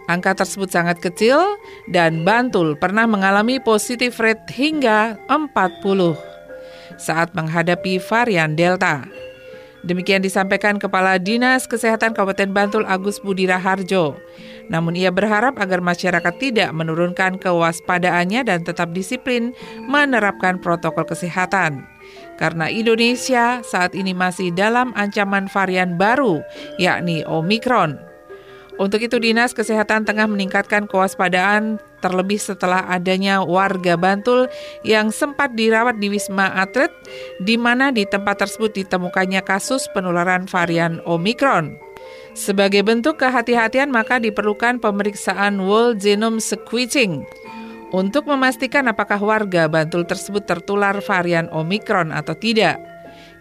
Angka 0.06 0.46
tersebut 0.46 0.70
sangat 0.70 1.02
kecil 1.02 1.42
dan 1.90 2.22
Bantul 2.22 2.78
pernah 2.78 3.10
mengalami 3.10 3.58
positif 3.58 4.22
rate 4.22 4.46
hingga 4.54 5.18
40 5.26 7.02
saat 7.02 7.34
menghadapi 7.34 7.98
varian 7.98 8.54
Delta. 8.54 9.24
Demikian 9.84 10.24
disampaikan 10.24 10.80
Kepala 10.80 11.20
Dinas 11.20 11.68
Kesehatan 11.68 12.16
Kabupaten 12.16 12.56
Bantul 12.56 12.88
Agus 12.88 13.20
Budi 13.20 13.44
Raharjo. 13.44 14.16
Namun 14.72 14.96
ia 14.96 15.12
berharap 15.12 15.60
agar 15.60 15.84
masyarakat 15.84 16.40
tidak 16.40 16.72
menurunkan 16.72 17.36
kewaspadaannya 17.36 18.48
dan 18.48 18.64
tetap 18.64 18.96
disiplin 18.96 19.52
menerapkan 19.92 20.56
protokol 20.64 21.04
kesehatan. 21.04 21.84
Karena 22.40 22.72
Indonesia 22.72 23.60
saat 23.60 23.92
ini 23.92 24.16
masih 24.16 24.56
dalam 24.56 24.96
ancaman 24.96 25.52
varian 25.52 26.00
baru, 26.00 26.40
yakni 26.80 27.28
Omikron. 27.28 28.13
Untuk 28.82 29.06
itu 29.06 29.22
Dinas 29.22 29.54
Kesehatan 29.54 30.04
tengah 30.04 30.26
meningkatkan 30.26 30.90
kewaspadaan 30.90 31.78
terlebih 32.02 32.42
setelah 32.42 32.84
adanya 32.90 33.46
warga 33.46 33.96
Bantul 33.96 34.50
yang 34.82 35.14
sempat 35.14 35.54
dirawat 35.54 36.02
di 36.02 36.10
Wisma 36.10 36.52
Atlet 36.58 36.90
di 37.40 37.56
mana 37.56 37.94
di 37.94 38.04
tempat 38.04 38.44
tersebut 38.44 38.76
ditemukannya 38.76 39.46
kasus 39.46 39.86
penularan 39.94 40.50
varian 40.50 41.00
Omikron. 41.06 41.80
Sebagai 42.34 42.82
bentuk 42.82 43.22
kehati-hatian 43.22 43.94
maka 43.94 44.18
diperlukan 44.18 44.82
pemeriksaan 44.82 45.62
whole 45.62 45.94
genome 45.94 46.42
sequencing 46.42 47.24
untuk 47.94 48.26
memastikan 48.26 48.90
apakah 48.90 49.22
warga 49.22 49.70
Bantul 49.70 50.04
tersebut 50.10 50.50
tertular 50.50 50.98
varian 51.06 51.46
Omikron 51.54 52.10
atau 52.10 52.34
tidak. 52.34 52.93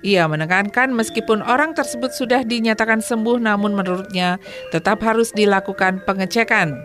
Ia 0.03 0.27
menekankan 0.27 0.91
meskipun 0.91 1.47
orang 1.47 1.79
tersebut 1.79 2.11
sudah 2.11 2.43
dinyatakan 2.43 2.99
sembuh 2.99 3.39
namun 3.39 3.79
menurutnya 3.79 4.43
tetap 4.75 4.99
harus 5.07 5.31
dilakukan 5.31 6.03
pengecekan. 6.03 6.83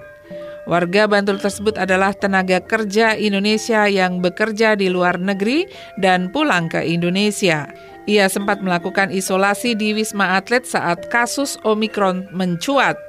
Warga 0.68 1.08
Bantul 1.08 1.40
tersebut 1.40 1.80
adalah 1.80 2.12
tenaga 2.12 2.60
kerja 2.60 3.16
Indonesia 3.16 3.88
yang 3.88 4.20
bekerja 4.20 4.76
di 4.76 4.92
luar 4.92 5.16
negeri 5.16 5.64
dan 5.96 6.28
pulang 6.30 6.68
ke 6.68 6.84
Indonesia. 6.84 7.72
Ia 8.04 8.28
sempat 8.28 8.60
melakukan 8.60 9.08
isolasi 9.08 9.80
di 9.80 9.96
Wisma 9.96 10.36
Atlet 10.36 10.68
saat 10.68 11.08
kasus 11.08 11.56
Omikron 11.64 12.28
mencuat. 12.36 13.07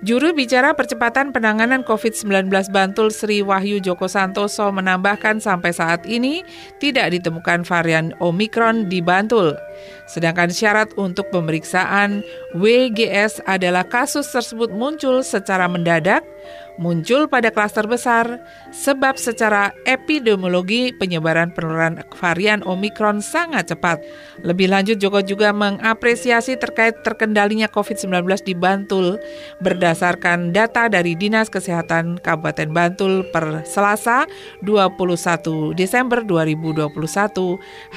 Juru 0.00 0.32
bicara 0.32 0.72
percepatan 0.72 1.28
penanganan 1.28 1.84
COVID-19 1.84 2.48
Bantul 2.72 3.12
Sri 3.12 3.44
Wahyu 3.44 3.84
Joko 3.84 4.08
Santoso 4.08 4.72
menambahkan 4.72 5.44
sampai 5.44 5.76
saat 5.76 6.08
ini 6.08 6.40
tidak 6.80 7.12
ditemukan 7.12 7.68
varian 7.68 8.16
Omikron 8.16 8.88
di 8.88 9.04
Bantul. 9.04 9.60
Sedangkan 10.10 10.50
syarat 10.50 10.90
untuk 10.98 11.30
pemeriksaan 11.30 12.26
WGS 12.58 13.46
adalah 13.46 13.86
kasus 13.86 14.26
tersebut 14.26 14.74
muncul 14.74 15.22
secara 15.22 15.70
mendadak, 15.70 16.26
muncul 16.80 17.28
pada 17.28 17.52
klaster 17.52 17.84
besar 17.84 18.40
sebab 18.72 19.20
secara 19.20 19.76
epidemiologi 19.84 20.96
penyebaran 20.96 21.52
penularan 21.52 22.00
varian 22.16 22.64
Omikron 22.64 23.20
sangat 23.20 23.68
cepat. 23.70 24.00
Lebih 24.40 24.72
lanjut 24.72 24.96
Joko 24.96 25.20
juga 25.20 25.52
mengapresiasi 25.52 26.56
terkait 26.56 26.96
terkendalinya 27.04 27.68
COVID-19 27.68 28.24
di 28.48 28.56
Bantul 28.56 29.20
berdasarkan 29.60 30.56
data 30.56 30.88
dari 30.88 31.12
Dinas 31.14 31.52
Kesehatan 31.52 32.18
Kabupaten 32.24 32.72
Bantul 32.72 33.28
per 33.28 33.68
Selasa 33.68 34.24
21 34.64 35.76
Desember 35.76 36.24
2021 36.24 36.88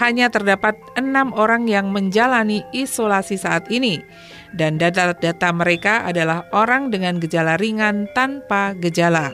hanya 0.03 0.27
terdapat 0.27 0.75
enam 0.99 1.31
orang 1.31 1.71
menjalani 1.81 2.61
isolasi 2.75 3.41
saat 3.41 3.65
ini 3.73 4.05
dan 4.53 4.77
data-data 4.77 5.49
mereka 5.49 6.05
adalah 6.05 6.45
orang 6.53 6.93
dengan 6.93 7.17
gejala 7.17 7.57
ringan 7.57 8.05
tanpa 8.13 8.77
gejala. 8.77 9.33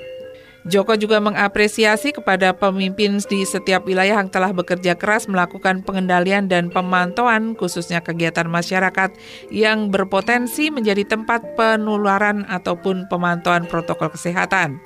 Joko 0.67 0.99
juga 0.99 1.23
mengapresiasi 1.23 2.11
kepada 2.11 2.51
pemimpin 2.51 3.15
di 3.25 3.47
setiap 3.47 3.87
wilayah 3.87 4.19
yang 4.19 4.27
telah 4.27 4.51
bekerja 4.51 4.93
keras 4.99 5.25
melakukan 5.31 5.81
pengendalian 5.87 6.51
dan 6.51 6.67
pemantauan 6.67 7.55
khususnya 7.55 8.03
kegiatan 8.03 8.45
masyarakat 8.45 9.15
yang 9.49 9.87
berpotensi 9.87 10.67
menjadi 10.67 11.07
tempat 11.07 11.55
penularan 11.55 12.43
ataupun 12.51 13.07
pemantauan 13.07 13.71
protokol 13.71 14.11
kesehatan. 14.11 14.83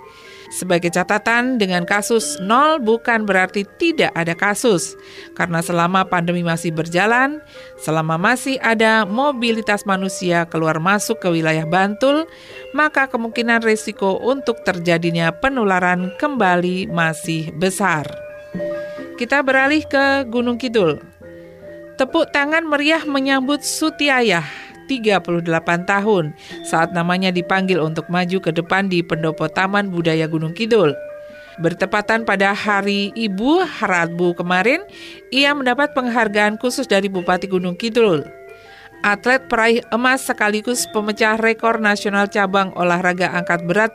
Sebagai 0.53 0.93
catatan, 0.93 1.57
dengan 1.57 1.81
kasus 1.81 2.37
nol 2.37 2.77
bukan 2.77 3.25
berarti 3.25 3.65
tidak 3.81 4.13
ada 4.13 4.37
kasus, 4.37 4.93
karena 5.33 5.65
selama 5.65 6.05
pandemi 6.05 6.45
masih 6.45 6.69
berjalan, 6.69 7.41
selama 7.81 8.21
masih 8.21 8.61
ada 8.61 9.01
mobilitas 9.01 9.81
manusia 9.89 10.45
keluar 10.45 10.77
masuk 10.77 11.17
ke 11.25 11.33
wilayah 11.33 11.65
Bantul, 11.65 12.29
maka 12.77 13.09
kemungkinan 13.09 13.65
risiko 13.65 14.21
untuk 14.21 14.61
terjadinya 14.61 15.33
penularan 15.33 16.13
kembali 16.21 16.85
masih 16.93 17.49
besar. 17.57 18.05
Kita 19.17 19.41
beralih 19.41 19.81
ke 19.89 20.29
Gunung 20.29 20.61
Kidul. 20.61 21.01
Tepuk 21.97 22.29
tangan 22.29 22.69
meriah 22.69 23.01
menyambut 23.09 23.65
Sutiayah 23.65 24.72
38 25.01 25.89
tahun 25.89 26.35
saat 26.61 26.93
namanya 26.93 27.33
dipanggil 27.33 27.81
untuk 27.81 28.05
maju 28.11 28.37
ke 28.43 28.51
depan 28.53 28.91
di 28.91 29.01
pendopo 29.01 29.49
Taman 29.49 29.89
Budaya 29.89 30.29
Gunung 30.29 30.53
Kidul. 30.53 30.93
Bertepatan 31.61 32.25
pada 32.25 32.53
Hari 32.53 33.13
Ibu 33.13 33.61
Rabu 33.85 34.33
kemarin, 34.33 34.81
ia 35.29 35.53
mendapat 35.53 35.93
penghargaan 35.93 36.57
khusus 36.57 36.89
dari 36.89 37.09
Bupati 37.09 37.45
Gunung 37.45 37.77
Kidul 37.77 38.42
atlet 39.03 39.43
peraih 39.51 39.83
emas 39.91 40.23
sekaligus 40.23 40.87
pemecah 40.89 41.35
rekor 41.35 41.77
nasional 41.83 42.31
cabang 42.31 42.71
olahraga 42.79 43.29
angkat 43.35 43.61
berat 43.67 43.91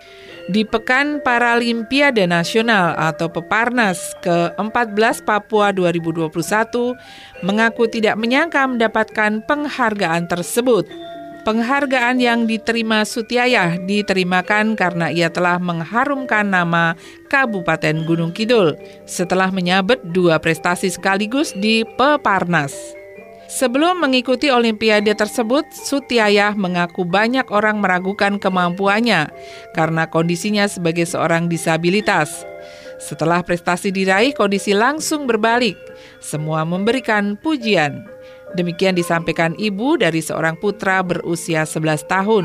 di 0.53 0.63
Pekan 0.69 1.25
Paralimpiade 1.25 2.29
Nasional 2.29 2.93
atau 2.95 3.33
Peparnas 3.33 4.13
ke-14 4.21 5.25
Papua 5.25 5.73
2021 5.73 6.29
mengaku 7.43 7.89
tidak 7.89 8.21
menyangka 8.21 8.69
mendapatkan 8.69 9.41
penghargaan 9.49 10.29
tersebut. 10.29 10.85
Penghargaan 11.49 12.21
yang 12.21 12.45
diterima 12.45 13.09
Sutiayah 13.09 13.81
diterimakan 13.81 14.77
karena 14.77 15.09
ia 15.09 15.33
telah 15.33 15.57
mengharumkan 15.57 16.45
nama 16.45 16.93
Kabupaten 17.33 18.05
Gunung 18.05 18.37
Kidul 18.37 18.77
setelah 19.09 19.49
menyabet 19.49 20.05
dua 20.13 20.37
prestasi 20.45 20.93
sekaligus 20.93 21.57
di 21.57 21.89
Peparnas. 21.97 22.98
Sebelum 23.49 24.05
mengikuti 24.05 24.53
Olimpiade 24.53 25.17
tersebut, 25.17 25.65
Sutiayah 25.73 26.53
mengaku 26.53 27.09
banyak 27.09 27.49
orang 27.49 27.81
meragukan 27.81 28.37
kemampuannya 28.37 29.33
karena 29.73 30.05
kondisinya 30.05 30.69
sebagai 30.69 31.09
seorang 31.09 31.49
disabilitas. 31.49 32.45
Setelah 33.01 33.41
prestasi 33.41 33.89
diraih, 33.89 34.37
kondisi 34.37 34.77
langsung 34.77 35.25
berbalik. 35.25 35.81
Semua 36.21 36.69
memberikan 36.69 37.41
pujian. 37.41 38.05
Demikian 38.53 38.93
disampaikan 38.93 39.57
ibu 39.57 39.97
dari 39.97 40.21
seorang 40.21 40.61
putra 40.61 41.01
berusia 41.01 41.65
11 41.65 42.05
tahun. 42.05 42.45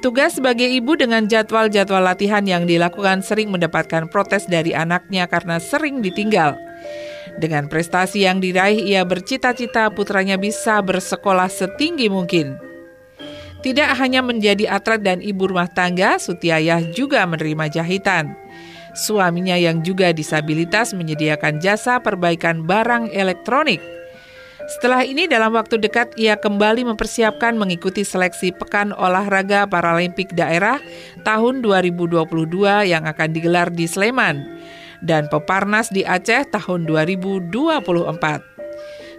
Tugas 0.00 0.40
sebagai 0.40 0.68
ibu 0.68 0.96
dengan 0.96 1.28
jadwal-jadwal 1.28 2.04
latihan 2.04 2.44
yang 2.48 2.64
dilakukan 2.64 3.20
sering 3.20 3.52
mendapatkan 3.52 4.08
protes 4.08 4.48
dari 4.48 4.72
anaknya 4.72 5.28
karena 5.28 5.60
sering 5.60 6.00
ditinggal. 6.00 6.56
Dengan 7.36 7.68
prestasi 7.68 8.24
yang 8.24 8.40
diraih, 8.40 8.80
ia 8.80 9.04
bercita-cita 9.04 9.92
putranya 9.92 10.40
bisa 10.40 10.80
bersekolah 10.80 11.52
setinggi 11.52 12.08
mungkin. 12.08 12.56
Tidak 13.60 13.98
hanya 14.00 14.24
menjadi 14.24 14.72
atlet 14.72 15.04
dan 15.04 15.18
ibu 15.20 15.50
rumah 15.50 15.68
tangga, 15.68 16.16
Sutiayah 16.16 16.94
juga 16.96 17.26
menerima 17.28 17.68
jahitan. 17.68 18.32
Suaminya 18.96 19.60
yang 19.60 19.84
juga 19.84 20.16
disabilitas 20.16 20.96
menyediakan 20.96 21.60
jasa 21.60 22.00
perbaikan 22.00 22.64
barang 22.64 23.12
elektronik. 23.12 23.84
Setelah 24.66 25.06
ini 25.06 25.28
dalam 25.28 25.54
waktu 25.54 25.78
dekat 25.78 26.16
ia 26.18 26.34
kembali 26.34 26.88
mempersiapkan 26.90 27.54
mengikuti 27.54 28.02
seleksi 28.02 28.50
Pekan 28.50 28.90
Olahraga 28.96 29.68
Paralimpik 29.68 30.34
Daerah 30.34 30.80
tahun 31.22 31.62
2022 31.62 32.24
yang 32.88 33.06
akan 33.06 33.28
digelar 33.30 33.70
di 33.70 33.86
Sleman 33.86 34.55
dan 35.02 35.28
Peparnas 35.32 35.92
di 35.92 36.04
Aceh 36.04 36.48
tahun 36.52 36.86
2024. 36.88 38.56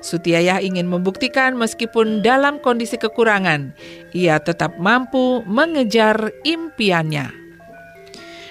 Sutiayah 0.02 0.62
ingin 0.62 0.86
membuktikan 0.86 1.58
meskipun 1.58 2.22
dalam 2.22 2.62
kondisi 2.62 3.02
kekurangan, 3.02 3.74
ia 4.14 4.38
tetap 4.38 4.78
mampu 4.78 5.42
mengejar 5.50 6.30
impiannya. 6.46 7.34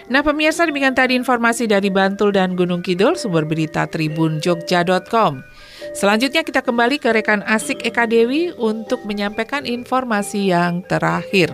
Nah 0.07 0.23
pemirsa 0.23 0.62
demikian 0.71 0.95
tadi 0.95 1.19
informasi 1.19 1.67
dari 1.67 1.91
Bantul 1.91 2.31
dan 2.31 2.55
Gunung 2.55 2.79
Kidul, 2.79 3.19
sumber 3.19 3.43
berita 3.43 3.91
Tribun 3.91 4.39
Jogja.com. 4.39 5.43
Selanjutnya 5.99 6.47
kita 6.47 6.62
kembali 6.62 7.03
ke 7.03 7.11
rekan 7.11 7.43
Asik 7.43 7.83
Eka 7.83 8.07
Dewi 8.07 8.55
untuk 8.55 9.03
menyampaikan 9.03 9.67
informasi 9.67 10.55
yang 10.55 10.87
terakhir. 10.87 11.51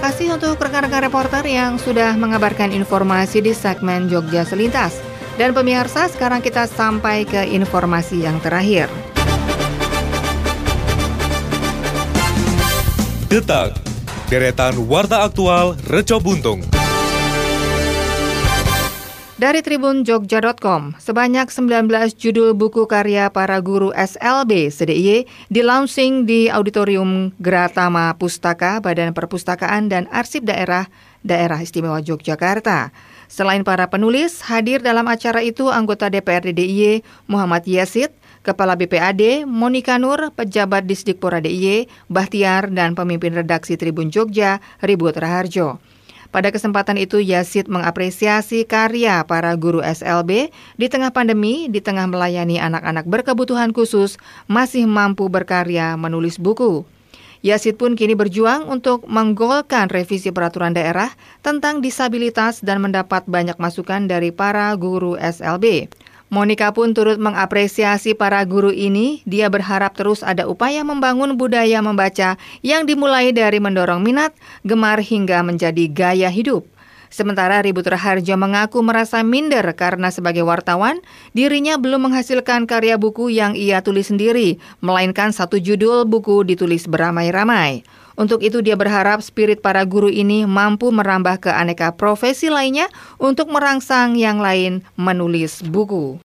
Kasih 0.00 0.32
untuk 0.32 0.56
rekan-rekan 0.56 1.12
reporter 1.12 1.44
yang 1.44 1.76
sudah 1.76 2.16
mengabarkan 2.16 2.72
informasi 2.72 3.44
di 3.44 3.52
segmen 3.52 4.08
Jogja 4.08 4.48
Selintas. 4.48 4.96
Dan 5.36 5.52
pemirsa, 5.52 6.08
sekarang 6.08 6.40
kita 6.40 6.64
sampai 6.64 7.28
ke 7.28 7.44
informasi 7.52 8.24
yang 8.24 8.40
terakhir. 8.40 8.88
Detak, 13.28 13.76
deretan 14.32 14.88
warta 14.88 15.20
aktual 15.20 15.76
Reco 15.84 16.16
Buntung. 16.16 16.79
Dari 19.40 19.64
Tribun 19.64 20.04
Jogja.com, 20.04 21.00
sebanyak 21.00 21.48
19 21.48 21.88
judul 22.12 22.52
buku 22.52 22.84
karya 22.84 23.32
para 23.32 23.56
guru 23.64 23.88
SLB 23.88 24.68
CDIY 24.68 25.24
di 25.48 25.64
di 26.28 26.52
Auditorium 26.52 27.32
Gratama 27.40 28.12
Pustaka 28.20 28.84
Badan 28.84 29.16
Perpustakaan 29.16 29.88
dan 29.88 30.04
Arsip 30.12 30.44
Daerah 30.44 30.92
Daerah 31.24 31.56
Istimewa 31.56 32.04
Yogyakarta. 32.04 32.92
Selain 33.32 33.64
para 33.64 33.88
penulis, 33.88 34.44
hadir 34.44 34.84
dalam 34.84 35.08
acara 35.08 35.40
itu 35.40 35.72
anggota 35.72 36.12
DPRD 36.12 36.52
DIY 36.52 37.00
Muhammad 37.24 37.64
Yasid, 37.64 38.12
Kepala 38.44 38.76
BPAD, 38.76 39.48
Monika 39.48 39.96
Nur, 39.96 40.36
pejabat 40.36 40.84
Disdikpora 40.84 41.40
DIY, 41.40 41.88
Bahtiar, 42.12 42.68
dan 42.68 42.92
pemimpin 42.92 43.32
redaksi 43.32 43.80
Tribun 43.80 44.12
Jogja, 44.12 44.60
Ribut 44.84 45.16
Raharjo. 45.16 45.80
Pada 46.30 46.54
kesempatan 46.54 46.94
itu 46.94 47.18
Yasid 47.18 47.66
mengapresiasi 47.66 48.62
karya 48.62 49.26
para 49.26 49.50
guru 49.58 49.82
SLB 49.82 50.54
di 50.78 50.86
tengah 50.86 51.10
pandemi, 51.10 51.66
di 51.66 51.82
tengah 51.82 52.06
melayani 52.06 52.62
anak-anak 52.62 53.02
berkebutuhan 53.10 53.74
khusus, 53.74 54.14
masih 54.46 54.86
mampu 54.86 55.26
berkarya 55.26 55.98
menulis 55.98 56.38
buku. 56.38 56.86
Yasid 57.42 57.80
pun 57.80 57.98
kini 57.98 58.14
berjuang 58.14 58.70
untuk 58.70 59.10
menggolkan 59.10 59.90
revisi 59.90 60.30
peraturan 60.30 60.70
daerah 60.70 61.10
tentang 61.42 61.82
disabilitas 61.82 62.62
dan 62.62 62.78
mendapat 62.78 63.26
banyak 63.26 63.58
masukan 63.58 64.06
dari 64.06 64.30
para 64.30 64.70
guru 64.78 65.18
SLB. 65.18 65.90
Monica 66.30 66.70
pun 66.70 66.94
turut 66.94 67.18
mengapresiasi 67.18 68.14
para 68.14 68.38
guru 68.46 68.70
ini. 68.70 69.18
Dia 69.26 69.50
berharap 69.50 69.98
terus 69.98 70.22
ada 70.22 70.46
upaya 70.46 70.86
membangun 70.86 71.34
budaya 71.34 71.82
membaca 71.82 72.38
yang 72.62 72.86
dimulai 72.86 73.34
dari 73.34 73.58
mendorong 73.58 73.98
minat, 73.98 74.30
gemar 74.62 75.02
hingga 75.02 75.42
menjadi 75.42 75.90
gaya 75.90 76.30
hidup. 76.30 76.62
Sementara 77.10 77.58
Ribut 77.58 77.82
Raharjo 77.90 78.38
mengaku 78.38 78.86
merasa 78.86 79.18
minder 79.26 79.66
karena 79.74 80.14
sebagai 80.14 80.46
wartawan, 80.46 81.02
dirinya 81.34 81.74
belum 81.74 82.06
menghasilkan 82.06 82.70
karya 82.70 82.94
buku 82.94 83.34
yang 83.34 83.58
ia 83.58 83.82
tulis 83.82 84.14
sendiri, 84.14 84.62
melainkan 84.78 85.34
satu 85.34 85.58
judul 85.58 86.06
buku 86.06 86.46
ditulis 86.46 86.86
beramai-ramai. 86.86 87.82
Untuk 88.14 88.46
itu 88.46 88.62
dia 88.62 88.78
berharap 88.78 89.26
spirit 89.26 89.58
para 89.58 89.82
guru 89.82 90.06
ini 90.06 90.46
mampu 90.46 90.94
merambah 90.94 91.42
ke 91.42 91.50
aneka 91.50 91.98
profesi 91.98 92.46
lainnya 92.46 92.86
untuk 93.18 93.50
merangsang 93.50 94.14
yang 94.14 94.38
lain 94.38 94.86
menulis 94.94 95.66
buku. 95.66 96.22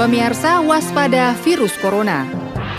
Pemirsa 0.00 0.64
waspada 0.64 1.36
virus 1.44 1.76
corona. 1.76 2.39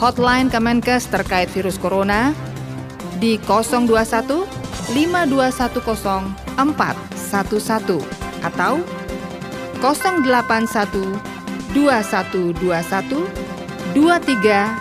Hotline 0.00 0.48
Kemenkes 0.48 1.12
terkait 1.12 1.52
virus 1.52 1.76
corona 1.76 2.32
di 3.20 3.36
021 3.36 4.48
5210 4.96 6.32
411 6.56 8.00
atau 8.40 8.80
081 9.84 11.20
2121 11.76 13.28
23119. 13.92 14.80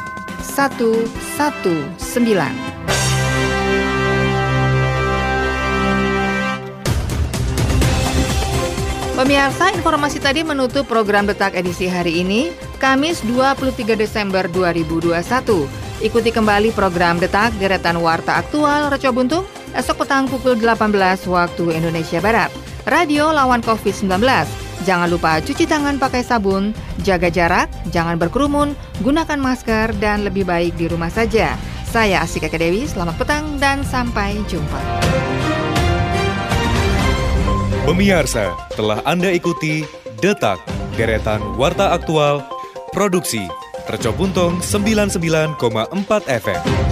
Pemirsa, 9.19 9.75
informasi 9.75 10.23
tadi 10.23 10.47
menutup 10.47 10.87
program 10.87 11.27
Detak 11.27 11.59
edisi 11.59 11.91
hari 11.91 12.23
ini, 12.23 12.55
Kamis 12.79 13.19
23 13.27 13.99
Desember 13.99 14.47
2021. 14.47 15.19
Ikuti 15.99 16.31
kembali 16.31 16.71
program 16.71 17.19
Detak 17.19 17.51
Deretan 17.59 17.99
Warta 17.99 18.39
Aktual 18.39 18.87
Reco 18.87 19.11
Buntung 19.11 19.43
esok 19.75 20.07
petang 20.07 20.31
pukul 20.31 20.55
18 20.55 21.27
waktu 21.27 21.75
Indonesia 21.75 22.23
Barat. 22.23 22.47
Radio 22.87 23.35
lawan 23.35 23.59
COVID-19. 23.59 24.23
Jangan 24.87 25.11
lupa 25.11 25.43
cuci 25.43 25.67
tangan 25.67 25.99
pakai 25.99 26.23
sabun, 26.23 26.71
jaga 27.03 27.27
jarak, 27.27 27.67
jangan 27.91 28.15
berkerumun, 28.15 28.71
gunakan 29.03 29.35
masker, 29.35 29.91
dan 29.99 30.23
lebih 30.23 30.47
baik 30.47 30.79
di 30.79 30.87
rumah 30.87 31.11
saja. 31.11 31.59
Saya 31.83 32.23
Asika 32.23 32.47
Dewi, 32.47 32.87
selamat 32.87 33.19
petang 33.19 33.59
dan 33.59 33.83
sampai 33.83 34.39
jumpa. 34.47 34.79
Pemirsa, 37.83 38.55
telah 38.77 39.03
Anda 39.03 39.35
ikuti 39.35 39.83
Detak, 40.23 40.63
Deretan 40.95 41.43
Warta 41.59 41.91
Aktual, 41.91 42.58
Produksi, 42.99 43.47
Tercobuntung 43.87 44.59
99,4 44.59 45.55
FM. 46.27 46.88